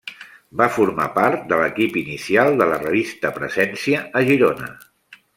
Va 0.59 0.67
formar 0.75 1.03
part 1.17 1.43
de 1.51 1.59
l’equip 1.59 1.99
inicial 2.01 2.49
de 2.61 2.67
la 2.71 2.79
revista 2.85 3.31
Presència 3.35 4.01
a 4.21 4.29
Girona. 4.31 4.71